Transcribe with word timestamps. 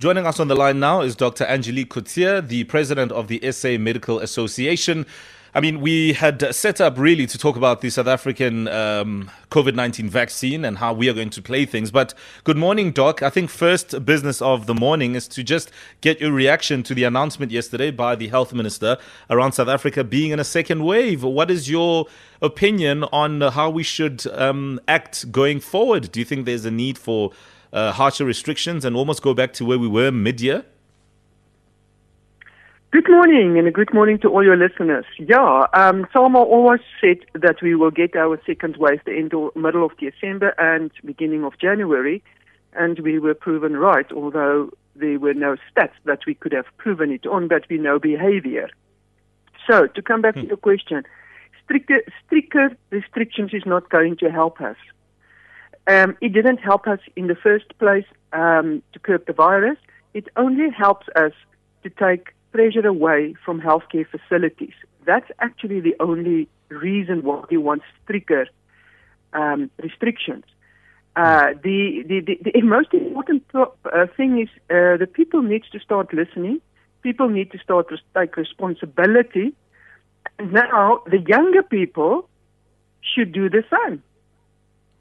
Joining 0.00 0.28
us 0.28 0.38
on 0.38 0.46
the 0.46 0.54
line 0.54 0.78
now 0.78 1.00
is 1.00 1.16
Dr. 1.16 1.44
Angelique 1.46 1.90
Coetzee, 1.90 2.46
the 2.46 2.62
president 2.62 3.10
of 3.10 3.26
the 3.26 3.40
SA 3.50 3.78
Medical 3.78 4.20
Association. 4.20 5.04
I 5.56 5.60
mean, 5.60 5.80
we 5.80 6.12
had 6.12 6.54
set 6.54 6.80
up 6.80 6.96
really 6.96 7.26
to 7.26 7.36
talk 7.36 7.56
about 7.56 7.80
the 7.80 7.90
South 7.90 8.06
African 8.06 8.68
um, 8.68 9.28
COVID 9.50 9.74
19 9.74 10.08
vaccine 10.08 10.64
and 10.64 10.78
how 10.78 10.92
we 10.92 11.08
are 11.08 11.12
going 11.14 11.30
to 11.30 11.42
play 11.42 11.64
things. 11.66 11.90
But 11.90 12.14
good 12.44 12.56
morning, 12.56 12.92
Doc. 12.92 13.24
I 13.24 13.30
think 13.30 13.50
first 13.50 14.04
business 14.04 14.40
of 14.40 14.66
the 14.66 14.74
morning 14.74 15.16
is 15.16 15.26
to 15.26 15.42
just 15.42 15.72
get 16.00 16.20
your 16.20 16.30
reaction 16.30 16.84
to 16.84 16.94
the 16.94 17.02
announcement 17.02 17.50
yesterday 17.50 17.90
by 17.90 18.14
the 18.14 18.28
health 18.28 18.54
minister 18.54 18.98
around 19.28 19.50
South 19.50 19.66
Africa 19.66 20.04
being 20.04 20.30
in 20.30 20.38
a 20.38 20.44
second 20.44 20.84
wave. 20.84 21.24
What 21.24 21.50
is 21.50 21.68
your 21.68 22.06
opinion 22.40 23.02
on 23.10 23.40
how 23.40 23.68
we 23.68 23.82
should 23.82 24.28
um, 24.28 24.78
act 24.86 25.32
going 25.32 25.58
forward? 25.58 26.12
Do 26.12 26.20
you 26.20 26.24
think 26.24 26.46
there's 26.46 26.64
a 26.64 26.70
need 26.70 26.98
for 26.98 27.32
uh, 27.72 27.92
harsher 27.92 28.24
restrictions 28.24 28.84
and 28.84 28.96
almost 28.96 29.22
go 29.22 29.34
back 29.34 29.52
to 29.54 29.64
where 29.64 29.78
we 29.78 29.88
were 29.88 30.10
mid 30.10 30.40
year? 30.40 30.64
Good 32.90 33.08
morning 33.10 33.58
and 33.58 33.68
a 33.68 33.70
good 33.70 33.92
morning 33.92 34.18
to 34.20 34.28
all 34.28 34.42
your 34.42 34.56
listeners. 34.56 35.04
Yeah, 35.18 35.66
um, 35.74 36.06
SAMA 36.10 36.38
always 36.38 36.80
said 37.02 37.18
that 37.34 37.56
we 37.60 37.74
will 37.74 37.90
get 37.90 38.16
our 38.16 38.40
second 38.46 38.78
wave 38.78 39.00
the 39.04 39.12
end 39.12 39.34
or 39.34 39.52
middle 39.54 39.84
of 39.84 39.92
December 39.98 40.54
and 40.56 40.90
beginning 41.04 41.44
of 41.44 41.58
January, 41.58 42.22
and 42.72 42.98
we 43.00 43.18
were 43.18 43.34
proven 43.34 43.76
right, 43.76 44.10
although 44.12 44.70
there 44.96 45.18
were 45.18 45.34
no 45.34 45.56
stats 45.70 45.92
that 46.04 46.20
we 46.26 46.34
could 46.34 46.52
have 46.52 46.64
proven 46.78 47.12
it 47.12 47.26
on, 47.26 47.46
but 47.46 47.68
we 47.68 47.76
know 47.76 47.98
behavior. 47.98 48.70
So, 49.70 49.86
to 49.86 50.00
come 50.00 50.22
back 50.22 50.34
hmm. 50.34 50.40
to 50.40 50.46
your 50.46 50.56
question, 50.56 51.02
stricter, 51.64 52.02
stricter 52.24 52.74
restrictions 52.88 53.50
is 53.52 53.64
not 53.66 53.90
going 53.90 54.16
to 54.16 54.30
help 54.30 54.62
us. 54.62 54.76
Um, 55.88 56.18
it 56.20 56.34
didn't 56.34 56.58
help 56.58 56.86
us 56.86 57.00
in 57.16 57.28
the 57.28 57.34
first 57.34 57.66
place 57.78 58.04
um, 58.34 58.82
to 58.92 58.98
curb 58.98 59.24
the 59.26 59.32
virus. 59.32 59.78
It 60.12 60.28
only 60.36 60.70
helps 60.70 61.06
us 61.16 61.32
to 61.82 61.88
take 61.88 62.34
pressure 62.52 62.86
away 62.86 63.34
from 63.42 63.60
healthcare 63.60 64.06
facilities. 64.06 64.74
That's 65.06 65.30
actually 65.40 65.80
the 65.80 65.96
only 65.98 66.48
reason 66.68 67.22
why 67.22 67.44
we 67.50 67.56
want 67.56 67.82
stricter 68.04 68.46
um, 69.32 69.70
restrictions. 69.82 70.44
Uh, 71.16 71.54
the, 71.62 72.04
the, 72.06 72.20
the, 72.20 72.50
the, 72.52 72.60
most 72.62 72.92
important 72.92 73.42
uh, 73.54 74.06
thing 74.14 74.40
is 74.42 74.48
uh, 74.70 74.98
the 74.98 75.08
people 75.10 75.40
need 75.40 75.64
to 75.72 75.80
start 75.80 76.12
listening. 76.12 76.60
People 77.02 77.28
need 77.30 77.50
to 77.52 77.58
start 77.58 77.88
to 77.88 77.96
take 78.14 78.36
responsibility. 78.36 79.54
Now 80.38 81.02
the 81.06 81.18
younger 81.18 81.62
people 81.62 82.28
should 83.00 83.32
do 83.32 83.48
the 83.48 83.64
same. 83.70 84.02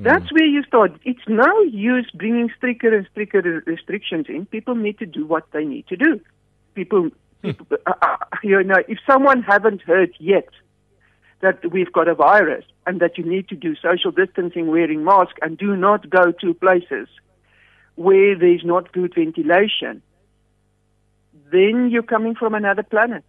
Hmm. 0.00 0.04
That's 0.04 0.32
where 0.32 0.46
you 0.46 0.62
start. 0.62 0.92
It's 1.04 1.20
now 1.28 1.60
use 1.60 2.10
bringing 2.14 2.48
stricter 2.56 2.96
and 2.96 3.06
stricter 3.10 3.62
restrictions 3.66 4.26
in. 4.28 4.46
People 4.46 4.74
need 4.74 4.98
to 4.98 5.06
do 5.06 5.26
what 5.26 5.44
they 5.52 5.64
need 5.64 5.86
to 5.88 5.96
do. 5.96 6.20
People 6.74 7.10
uh, 7.44 7.52
uh, 7.86 8.16
you 8.42 8.62
know, 8.62 8.82
if 8.88 8.98
someone 9.06 9.42
haven't 9.42 9.82
heard 9.82 10.14
yet 10.18 10.48
that 11.40 11.70
we've 11.70 11.92
got 11.92 12.08
a 12.08 12.14
virus 12.14 12.64
and 12.86 13.00
that 13.00 13.16
you 13.16 13.24
need 13.24 13.48
to 13.48 13.56
do 13.56 13.74
social 13.76 14.10
distancing, 14.10 14.68
wearing 14.68 15.04
masks, 15.04 15.38
and 15.42 15.56
do 15.56 15.76
not 15.76 16.08
go 16.10 16.32
to 16.32 16.54
places 16.54 17.08
where 17.96 18.38
there's 18.38 18.64
not 18.64 18.92
good 18.92 19.14
ventilation, 19.14 20.02
then 21.52 21.90
you're 21.90 22.02
coming 22.02 22.34
from 22.34 22.54
another 22.54 22.82
planet. 22.82 23.24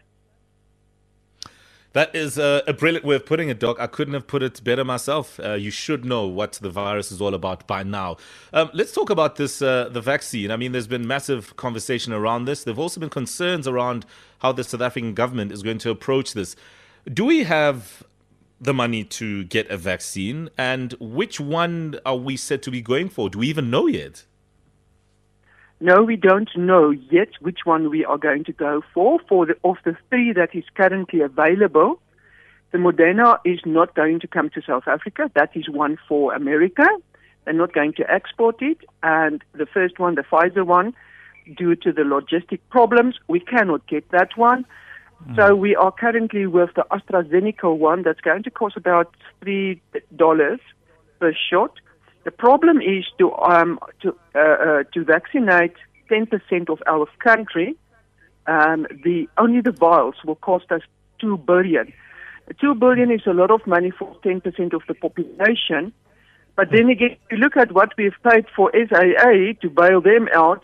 That 1.93 2.15
is 2.15 2.37
a, 2.37 2.63
a, 2.67 2.73
brilliant 2.73 3.05
way 3.05 3.17
of 3.17 3.25
putting 3.25 3.49
it, 3.49 3.59
Doc. 3.59 3.77
I 3.77 3.87
couldn't 3.87 4.13
have 4.13 4.25
put 4.25 4.41
it 4.41 4.63
better 4.63 4.85
myself. 4.85 5.39
Uh, 5.43 5.53
you 5.53 5.71
should 5.71 6.05
know 6.05 6.25
what 6.25 6.53
the 6.53 6.69
virus 6.69 7.11
is 7.11 7.19
all 7.19 7.33
about 7.33 7.67
by 7.67 7.83
now. 7.83 8.15
Um, 8.53 8.69
let's 8.73 8.93
talk 8.93 9.09
about 9.09 9.35
this, 9.35 9.61
uh, 9.61 9.89
the 9.91 9.99
vaccine. 9.99 10.51
I 10.51 10.55
mean, 10.55 10.71
there's 10.71 10.87
been 10.87 11.05
massive 11.05 11.57
conversation 11.57 12.13
around 12.13 12.45
this. 12.45 12.63
There've 12.63 12.79
also 12.79 13.01
been 13.01 13.09
concerns 13.09 13.67
around 13.67 14.05
how 14.39 14.53
the 14.53 14.63
South 14.63 14.79
African 14.79 15.13
government 15.13 15.51
is 15.51 15.63
going 15.63 15.79
to 15.79 15.89
approach 15.89 16.33
this. 16.33 16.55
Do 17.11 17.25
we 17.25 17.43
have 17.43 18.03
the 18.61 18.73
money 18.73 19.03
to 19.03 19.43
get 19.45 19.69
a 19.69 19.75
vaccine, 19.75 20.49
and 20.57 20.93
which 20.99 21.41
one 21.41 21.99
are 22.05 22.15
we 22.15 22.37
said 22.37 22.63
to 22.63 22.71
be 22.71 22.81
going 22.81 23.09
for? 23.09 23.29
Do 23.29 23.39
we 23.39 23.47
even 23.47 23.69
know 23.69 23.87
yet? 23.87 24.25
No, 25.83 26.03
we 26.03 26.15
don't 26.15 26.49
know 26.55 26.91
yet 26.91 27.29
which 27.39 27.61
one 27.63 27.89
we 27.89 28.05
are 28.05 28.19
going 28.19 28.43
to 28.43 28.53
go 28.53 28.83
for. 28.93 29.19
For 29.27 29.47
the, 29.47 29.55
of 29.63 29.77
the 29.83 29.97
three 30.09 30.31
that 30.31 30.53
is 30.53 30.63
currently 30.75 31.21
available, 31.21 31.99
the 32.71 32.77
Moderna 32.77 33.39
is 33.43 33.59
not 33.65 33.95
going 33.95 34.19
to 34.19 34.27
come 34.27 34.51
to 34.51 34.61
South 34.61 34.87
Africa. 34.87 35.31
That 35.33 35.49
is 35.55 35.67
one 35.67 35.97
for 36.07 36.35
America. 36.35 36.85
They're 37.45 37.55
not 37.55 37.73
going 37.73 37.93
to 37.93 38.03
export 38.07 38.61
it. 38.61 38.77
And 39.01 39.43
the 39.53 39.65
first 39.65 39.97
one, 39.97 40.13
the 40.13 40.21
Pfizer 40.21 40.63
one, 40.63 40.93
due 41.57 41.75
to 41.77 41.91
the 41.91 42.03
logistic 42.03 42.59
problems, 42.69 43.15
we 43.27 43.39
cannot 43.39 43.87
get 43.87 44.07
that 44.11 44.37
one. 44.37 44.67
Mm. 45.29 45.35
So 45.35 45.55
we 45.55 45.75
are 45.75 45.91
currently 45.91 46.45
with 46.45 46.69
the 46.75 46.85
AstraZeneca 46.91 47.75
one 47.75 48.03
that's 48.03 48.21
going 48.21 48.43
to 48.43 48.51
cost 48.51 48.77
about 48.77 49.15
$3 49.43 49.79
per 51.19 51.33
shot. 51.49 51.71
The 52.23 52.31
problem 52.31 52.81
is 52.81 53.05
to 53.17 53.33
um, 53.35 53.79
to 54.01 54.15
uh, 54.35 54.39
uh, 54.39 54.83
to 54.93 55.03
vaccinate 55.03 55.73
10% 56.09 56.69
of 56.69 56.83
our 56.87 57.07
country. 57.19 57.75
Um, 58.47 58.87
the 59.03 59.27
only 59.37 59.61
the 59.61 59.71
vials 59.71 60.15
will 60.25 60.35
cost 60.35 60.71
us 60.71 60.81
two 61.19 61.37
billion. 61.37 61.93
Two 62.59 62.75
billion 62.75 63.11
is 63.11 63.21
a 63.25 63.33
lot 63.33 63.51
of 63.51 63.65
money 63.65 63.91
for 63.91 64.15
10% 64.23 64.73
of 64.73 64.81
the 64.87 64.93
population. 64.95 65.93
But 66.55 66.69
then 66.69 66.89
again, 66.89 67.15
you 67.31 67.37
look 67.37 67.55
at 67.55 67.71
what 67.71 67.93
we've 67.97 68.15
paid 68.23 68.45
for 68.55 68.71
SAA 68.73 69.53
to 69.61 69.69
bail 69.69 70.01
them 70.01 70.27
out, 70.35 70.61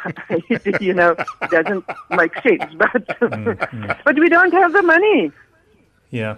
you 0.80 0.94
know, 0.94 1.16
it 1.42 1.50
doesn't 1.50 1.84
make 2.10 2.34
sense. 2.34 2.72
But, 2.78 3.08
mm, 3.18 3.58
mm. 3.58 3.98
but 4.04 4.14
we 4.14 4.28
don't 4.28 4.52
have 4.52 4.72
the 4.72 4.82
money. 4.82 5.32
Yeah. 6.10 6.36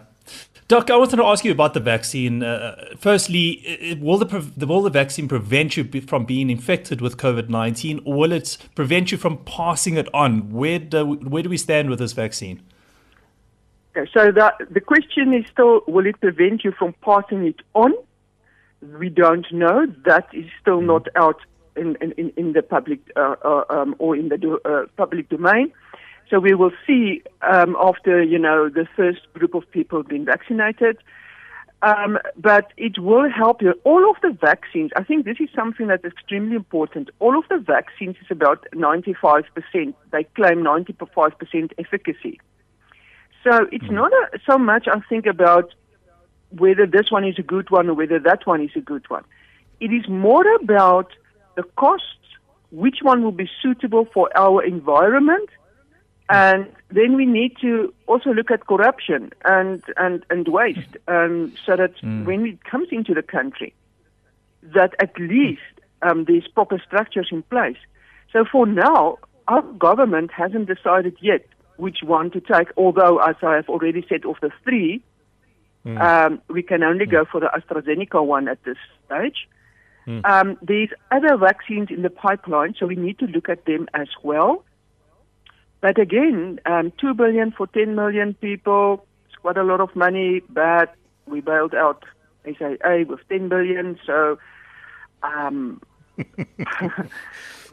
Doc, 0.69 0.91
I 0.91 0.97
wanted 0.97 1.17
to 1.17 1.25
ask 1.25 1.45
you 1.45 1.53
about 1.53 1.75
the 1.75 1.81
vaccine. 1.81 2.43
Uh, 2.43 2.75
firstly, 2.99 3.97
will 4.01 4.19
the 4.19 4.67
will 4.67 4.83
the 4.83 4.91
vaccine 4.91 5.29
prevent 5.29 5.77
you 5.77 5.85
from 6.01 6.25
being 6.25 6.51
infected 6.51 7.01
with 7.01 7.17
COVID 7.19 7.49
nineteen, 7.49 8.01
or 8.05 8.15
will 8.15 8.33
it 8.33 8.59
prevent 8.75 9.13
you 9.13 9.19
from 9.19 9.39
passing 9.45 9.97
it 9.97 10.09
on? 10.13 10.51
Where 10.51 10.81
do 10.81 11.05
where 11.05 11.45
do 11.45 11.49
we 11.49 11.57
stand 11.57 11.89
with 11.89 12.01
this 12.01 12.15
vaccine? 12.15 12.63
So 13.95 14.33
the 14.33 14.53
the 14.69 14.81
question 14.81 15.33
is 15.33 15.45
still: 15.53 15.83
Will 15.87 16.05
it 16.05 16.21
prevent 16.21 16.65
you 16.65 16.73
from 16.73 16.97
passing 17.01 17.47
it 17.47 17.61
on? 17.75 17.93
We 18.99 19.09
don't 19.09 19.47
know. 19.53 19.87
That 20.05 20.27
is 20.33 20.47
still 20.61 20.81
mm. 20.81 20.87
not 20.87 21.07
out 21.15 21.41
in 21.77 21.95
in, 22.01 22.33
in 22.37 22.55
the 22.55 22.63
public 22.63 22.99
uh, 23.15 23.37
uh, 23.45 23.65
um, 23.71 23.95
or 24.01 24.17
in 24.17 24.31
the 24.31 24.37
do, 24.37 24.59
uh, 24.65 24.87
public 24.97 25.29
domain. 25.29 25.73
So 26.31 26.41
we 26.41 26.55
will 26.55 26.73
see 26.87 27.23
um, 27.43 27.77
after 27.81 28.23
you 28.23 28.39
know 28.39 28.69
the 28.69 28.87
first 28.97 29.33
group 29.35 29.55
of 29.55 29.71
people 29.71 30.03
being 30.03 30.25
vaccinated. 30.25 30.99
Um, 31.83 32.19
but 32.37 32.73
it 32.79 32.99
will 32.99 33.31
help 33.31 33.61
you. 33.61 33.75
All 33.85 34.11
of 34.11 34.17
the 34.23 34.31
vaccines, 34.31 34.91
I 34.97 35.05
think 35.05 35.25
this 35.27 35.37
is 35.39 35.51
something 35.55 35.89
that's 35.89 36.05
extremely 36.05 36.57
important. 36.57 37.11
All 37.19 37.39
of 37.39 37.45
the 37.51 37.59
vaccines 37.59 38.17
is 38.23 38.27
about 38.31 38.67
95%. 38.75 39.45
They 40.11 40.25
claim 40.35 40.65
95% 40.65 41.73
efficacy. 41.79 42.41
So 43.45 43.69
it's 43.71 43.87
hmm. 43.87 43.95
not 43.95 44.11
a, 44.13 44.39
so 44.49 44.57
much, 44.59 44.89
I 44.89 45.01
think, 45.09 45.27
about 45.27 45.75
whether 46.51 46.87
this 46.87 47.11
one 47.11 47.25
is 47.25 47.39
a 47.39 47.43
good 47.43 47.71
one 47.71 47.89
or 47.89 47.95
whether 47.95 48.19
that 48.21 48.47
one 48.47 48.63
is 48.63 48.71
a 48.75 48.81
good 48.81 49.09
one. 49.11 49.25
It 49.79 49.93
is 49.93 50.09
more 50.09 50.45
about 50.57 51.13
the 51.57 51.63
costs, 51.77 52.07
which 52.71 52.99
one 53.03 53.23
will 53.23 53.33
be 53.33 53.49
suitable 53.63 54.07
for 54.13 54.31
our 54.37 54.65
environment, 54.65 55.51
and 56.29 56.67
then 56.91 57.17
we 57.17 57.25
need 57.25 57.57
to 57.61 57.93
also 58.07 58.31
look 58.31 58.51
at 58.51 58.67
corruption 58.67 59.31
and, 59.45 59.83
and, 59.97 60.25
and 60.31 60.49
waste 60.49 60.97
um, 61.09 61.53
so 61.65 61.77
that 61.77 61.97
mm. 62.03 62.25
when 62.25 62.47
it 62.47 62.65
comes 62.65 62.89
into 62.91 63.15
the 63.15 63.23
country, 63.23 63.75
that 64.75 64.95
at 65.01 65.17
least 65.19 65.61
um, 66.03 66.25
there's 66.25 66.47
proper 66.49 66.81
structures 66.85 67.29
in 67.31 67.43
place. 67.45 67.77
So 68.33 68.45
for 68.51 68.67
now, 68.67 69.19
our 69.47 69.63
government 69.63 70.33
hasn't 70.33 70.67
decided 70.67 71.17
yet 71.21 71.47
which 71.77 71.99
one 72.03 72.31
to 72.33 72.41
take, 72.41 72.69
although, 72.77 73.19
as 73.19 73.37
I 73.43 73.55
have 73.55 73.69
already 73.69 74.05
said, 74.09 74.25
of 74.25 74.37
the 74.41 74.51
three, 74.65 75.03
mm. 75.85 76.01
um, 76.01 76.41
we 76.49 76.63
can 76.63 76.83
only 76.83 77.07
mm. 77.07 77.11
go 77.11 77.25
for 77.25 77.41
the 77.41 77.47
AstraZeneca 77.47 78.25
one 78.25 78.49
at 78.49 78.63
this 78.65 78.79
stage. 79.07 79.47
Mm. 80.07 80.25
Um, 80.25 80.59
there's 80.63 80.91
other 81.11 81.37
vaccines 81.37 81.89
in 81.91 82.03
the 82.03 82.11
pipeline, 82.11 82.75
so 82.79 82.87
we 82.87 82.97
need 82.97 83.19
to 83.21 83.27
look 83.27 83.49
at 83.49 83.65
them 83.65 83.89
as 83.95 84.09
well. 84.23 84.65
But 85.81 85.99
again, 85.99 86.61
um, 86.67 86.93
two 86.99 87.15
billion 87.15 87.53
for 87.53 87.67
10 87.67 87.95
million 87.95 88.35
people, 88.35 89.07
it's 89.27 89.37
quite 89.37 89.57
a 89.57 89.63
lot 89.63 89.81
of 89.81 89.95
money. 89.95 90.43
But 90.49 90.95
we 91.27 91.41
bailed 91.41 91.75
out 91.75 92.05
SAA 92.45 93.05
with 93.09 93.21
10 93.29 93.49
billion, 93.49 93.99
so 94.07 94.39
um, 95.23 95.81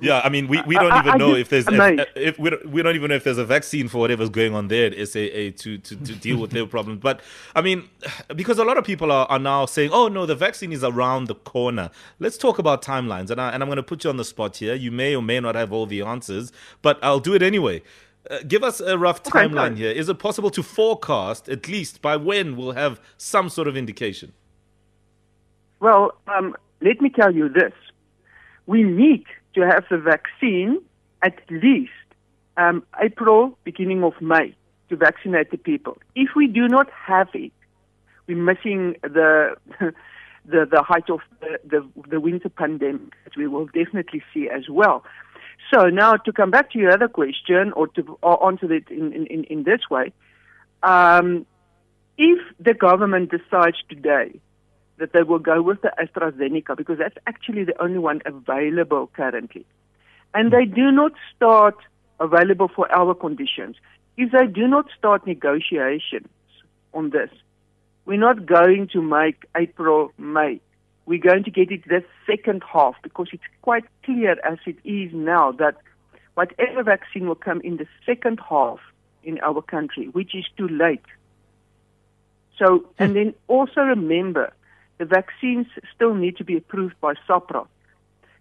Yeah, 0.02 0.22
I 0.24 0.30
mean, 0.30 0.48
we, 0.48 0.62
we 0.64 0.76
don't 0.76 1.06
even 1.06 1.18
know 1.18 1.36
if 1.36 1.50
there's 1.50 1.66
if, 1.68 2.08
if, 2.16 2.40
we 2.40 2.50
don't, 2.50 2.70
we 2.70 2.82
don't 2.82 2.96
even 2.96 3.10
know 3.10 3.16
if 3.16 3.24
there's 3.24 3.38
a 3.38 3.46
vaccine 3.46 3.88
for 3.88 4.00
whatever's 4.00 4.30
going 4.30 4.54
on 4.54 4.68
there 4.68 4.88
at 4.88 5.08
SAA 5.08 5.52
to, 5.58 5.78
to, 5.78 5.96
to 5.96 6.16
deal 6.16 6.38
with 6.38 6.52
their 6.52 6.66
problems. 6.66 7.00
But 7.02 7.22
I 7.56 7.62
mean, 7.62 7.90
because 8.36 8.60
a 8.60 8.64
lot 8.64 8.78
of 8.78 8.84
people 8.84 9.12
are, 9.12 9.26
are 9.28 9.40
now 9.40 9.66
saying, 9.66 9.92
oh 9.94 10.08
no, 10.08 10.26
the 10.26 10.36
vaccine 10.36 10.72
is 10.72 10.84
around 10.84 11.28
the 11.28 11.36
corner. 11.36 11.90
Let's 12.20 12.38
talk 12.38 12.60
about 12.60 12.82
timelines, 12.82 13.30
and 13.30 13.40
I, 13.40 13.52
and 13.52 13.62
I'm 13.62 13.70
going 13.70 13.78
to 13.78 13.84
put 13.84 14.04
you 14.04 14.10
on 14.10 14.18
the 14.18 14.26
spot 14.26 14.58
here. 14.58 14.76
You 14.76 14.92
may 14.92 15.16
or 15.16 15.22
may 15.22 15.40
not 15.40 15.56
have 15.56 15.72
all 15.72 15.86
the 15.86 16.02
answers, 16.02 16.52
but 16.82 17.00
I'll 17.04 17.20
do 17.20 17.34
it 17.34 17.42
anyway. 17.42 17.82
Uh, 18.30 18.40
give 18.48 18.64
us 18.64 18.80
a 18.80 18.98
rough 18.98 19.20
okay, 19.28 19.48
timeline 19.48 19.76
here. 19.76 19.92
Is 19.92 20.08
it 20.08 20.18
possible 20.18 20.50
to 20.52 20.64
forecast 20.64 21.50
at 21.50 21.68
least 21.68 22.02
by 22.02 22.16
when 22.16 22.56
we'll 22.56 22.72
have 22.72 23.02
some 23.18 23.50
sort 23.50 23.68
of 23.68 23.76
indication? 23.76 24.34
Well, 25.82 26.14
um, 26.28 26.56
let 26.82 27.02
me 27.02 27.10
tell 27.10 27.36
you 27.36 27.50
this. 27.50 27.74
We 28.66 28.84
need 28.84 29.26
to 29.56 29.62
have 29.62 29.86
the 29.90 29.98
vaccine 29.98 30.82
at 31.22 31.40
least 31.50 31.92
um, 32.58 32.84
April, 33.02 33.58
beginning 33.64 34.04
of 34.04 34.14
May, 34.22 34.56
to 34.90 34.96
vaccinate 34.96 35.52
the 35.52 35.58
people. 35.58 35.98
If 36.16 36.30
we 36.36 36.48
do 36.48 36.68
not 36.68 36.90
have 36.92 37.30
it, 37.34 37.52
we're 38.28 38.38
missing 38.38 38.96
the 39.02 39.56
the, 40.46 40.68
the 40.70 40.84
height 40.84 41.10
of 41.10 41.20
the, 41.40 41.60
the, 41.66 42.10
the 42.10 42.20
winter 42.20 42.50
pandemic 42.50 43.14
that 43.24 43.36
we 43.38 43.48
will 43.48 43.66
definitely 43.68 44.22
see 44.34 44.50
as 44.50 44.68
well. 44.70 45.04
So 45.74 45.88
now 45.88 46.14
to 46.14 46.34
come 46.34 46.52
back 46.52 46.72
to 46.72 46.80
your 46.80 46.92
other 46.92 47.08
question 47.08 47.72
or 47.74 47.88
to 47.88 48.18
or 48.22 48.46
answer 48.46 48.72
it 48.72 48.90
in, 48.90 49.14
in, 49.14 49.46
in 49.46 49.64
this 49.64 49.90
way, 49.90 50.12
um, 50.84 51.46
if 52.18 52.40
the 52.60 52.74
government 52.74 53.32
decides 53.32 53.78
today 53.90 54.40
that 55.04 55.12
they 55.12 55.22
will 55.22 55.38
go 55.38 55.62
with 55.62 55.82
the 55.82 55.92
AstraZeneca 56.00 56.78
because 56.78 56.98
that's 56.98 57.18
actually 57.28 57.66
the 57.66 57.78
only 57.84 58.00
one 58.00 58.22
available 58.26 59.08
currently. 59.08 59.66
And 60.34 60.50
they 60.50 60.64
do 60.64 60.92
not 60.92 61.12
start 61.36 61.76
available 62.22 62.70
for 62.74 62.90
our 62.90 63.14
conditions. 63.14 63.76
If 64.16 64.32
they 64.32 64.48
do 64.48 64.66
not 64.66 64.86
start 64.98 65.28
negotiations 65.28 66.30
on 66.94 67.10
this, 67.10 67.30
we're 68.06 68.18
not 68.18 68.46
going 68.46 68.88
to 68.94 69.02
make 69.02 69.44
April, 69.58 70.14
May. 70.18 70.62
We're 71.06 71.20
going 71.20 71.44
to 71.44 71.52
get 71.52 71.70
it 71.70 71.86
the 71.86 72.06
second 72.26 72.64
half 72.64 72.96
because 73.04 73.28
it's 73.34 73.44
quite 73.62 73.84
clear 74.06 74.38
as 74.46 74.58
it 74.66 74.78
is 74.86 75.12
now 75.14 75.52
that 75.64 75.76
whatever 76.36 76.82
vaccine 76.82 77.28
will 77.28 77.36
come 77.36 77.60
in 77.62 77.76
the 77.76 77.88
second 78.06 78.40
half 78.50 78.80
in 79.26 79.38
our 79.42 79.62
country, 79.62 80.08
which 80.14 80.34
is 80.34 80.46
too 80.56 80.70
late. 80.70 81.04
So, 82.58 82.86
and 82.98 83.10
hmm. 83.10 83.16
then 83.16 83.34
also 83.50 83.82
remember 83.82 84.54
the 84.98 85.06
vaccines 85.06 85.68
still 85.96 86.14
need 86.14 86.38
to 86.38 86.44
be 86.44 86.58
approved 86.58 86.96
by 87.02 87.14
SAHPRA. 87.28 87.68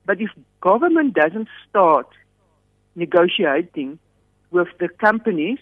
But 0.04 0.20
if 0.20 0.30
government 0.60 1.14
doesn't 1.14 1.48
start 1.68 2.08
negotiating 2.94 3.98
with 4.50 4.68
the 4.78 4.88
companies, 4.88 5.58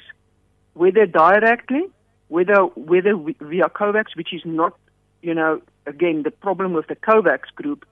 whether 0.75 1.07
directly, 1.07 1.83
whether 2.29 2.63
whether 2.75 3.15
via 3.17 3.69
COVAX, 3.69 4.17
which 4.17 4.33
is 4.33 4.43
not, 4.45 4.77
you 5.23 5.35
know, 5.35 5.61
again 5.87 6.23
the 6.23 6.31
problem 6.31 6.73
with 6.73 6.87
the 6.87 6.97
COVAX 6.97 7.41
group 7.55 7.85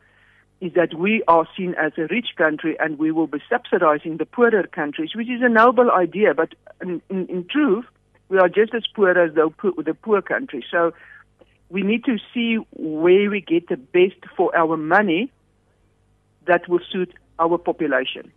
is 0.61 0.73
that 0.75 0.95
we 0.95 1.23
are 1.29 1.47
seen 1.57 1.75
as 1.75 1.93
a 1.99 2.07
rich 2.09 2.31
country 2.37 2.77
and 2.81 2.99
we 2.99 3.13
will 3.13 3.29
be 3.29 3.39
subsidizing 3.49 4.17
the 4.17 4.27
poorer 4.27 4.67
countries, 4.67 5.11
which 5.15 5.29
is 5.29 5.41
a 5.41 5.49
noble 5.49 5.91
idea, 5.93 6.35
but 6.35 6.55
in, 6.83 7.01
in, 7.09 7.27
in 7.29 7.47
truth, 7.49 7.85
we 8.29 8.39
are 8.39 8.49
just 8.49 8.75
as 8.75 8.83
poor 8.95 9.11
as 9.11 9.35
the, 9.35 9.51
the 9.85 9.95
poor 9.95 10.21
countries. 10.21 10.65
So 10.71 10.93
we 11.71 11.83
need 11.83 12.05
to 12.05 12.19
see 12.33 12.57
where 12.73 13.31
we 13.31 13.41
get 13.41 13.69
the 13.69 13.77
best 13.77 14.17
for 14.37 14.55
our 14.57 14.77
money 14.77 15.31
that 16.47 16.69
will 16.69 16.81
suit 16.91 17.13
our 17.39 17.59
population. 17.59 18.33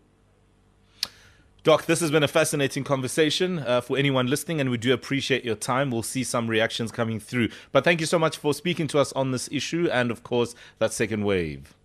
Doc, 1.63 1.85
this 1.85 1.99
has 1.99 2.09
been 2.09 2.23
a 2.23 2.27
fascinating 2.27 2.83
conversation 2.83 3.59
uh, 3.59 3.81
for 3.81 3.95
anyone 3.95 4.25
listening, 4.25 4.59
and 4.59 4.71
we 4.71 4.77
do 4.77 4.93
appreciate 4.93 5.45
your 5.45 5.55
time. 5.55 5.91
We'll 5.91 6.01
see 6.01 6.23
some 6.23 6.47
reactions 6.47 6.91
coming 6.91 7.19
through. 7.19 7.49
But 7.71 7.83
thank 7.83 7.99
you 7.99 8.07
so 8.07 8.17
much 8.17 8.37
for 8.37 8.53
speaking 8.53 8.87
to 8.87 8.99
us 8.99 9.13
on 9.13 9.29
this 9.29 9.47
issue 9.51 9.87
and, 9.91 10.09
of 10.09 10.23
course, 10.23 10.55
that 10.79 10.91
second 10.91 11.23
wave. 11.23 11.75